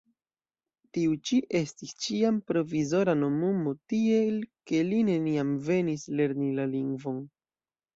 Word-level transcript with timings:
Tiu 0.95 1.13
ĉi 1.29 1.37
estis 1.59 1.91
ĉiam 2.07 2.41
"provizora" 2.49 3.17
nomumo, 3.21 3.77
tiel 3.95 4.43
ke 4.73 4.83
li 4.93 5.07
neniam 5.15 5.57
venis 5.73 6.13
lerni 6.21 6.55
la 6.61 6.73
lingvon. 6.79 7.27